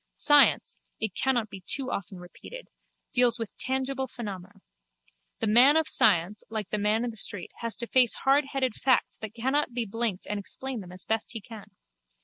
Science, 0.15 0.79
it 0.99 1.13
cannot 1.13 1.47
be 1.47 1.61
too 1.63 1.91
often 1.91 2.17
repeated, 2.17 2.69
deals 3.13 3.37
with 3.37 3.55
tangible 3.59 4.07
phenomena. 4.07 4.61
The 5.41 5.45
man 5.45 5.77
of 5.77 5.87
science 5.87 6.43
like 6.49 6.69
the 6.69 6.79
man 6.79 7.05
in 7.05 7.11
the 7.11 7.15
street 7.15 7.51
has 7.57 7.75
to 7.75 7.85
face 7.87 8.15
hardheaded 8.25 8.73
facts 8.73 9.19
that 9.19 9.35
cannot 9.35 9.73
be 9.75 9.85
blinked 9.85 10.25
and 10.27 10.39
explain 10.39 10.79
them 10.79 10.91
as 10.91 11.05
best 11.05 11.33
he 11.33 11.39
can. 11.39 11.69